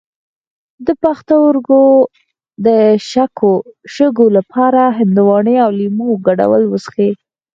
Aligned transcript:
د 0.85 0.87
پښتورګو 1.03 1.83
د 2.65 2.67
شګو 3.93 4.25
لپاره 4.37 4.81
د 4.89 4.93
هندواڼې 4.97 5.55
او 5.65 5.69
لیمو 5.79 6.09
ګډول 6.27 6.63
وڅښئ 6.67 7.11